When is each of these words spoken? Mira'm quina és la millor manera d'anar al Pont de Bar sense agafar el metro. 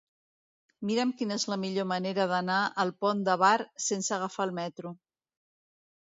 Mira'm 0.89 1.09
quina 1.17 1.35
és 1.41 1.43
la 1.51 1.57
millor 1.63 1.85
manera 1.91 2.23
d'anar 2.31 2.57
al 2.83 2.93
Pont 3.05 3.21
de 3.27 3.35
Bar 3.41 3.51
sense 3.89 4.15
agafar 4.17 4.47
el 4.49 4.55
metro. 4.61 4.93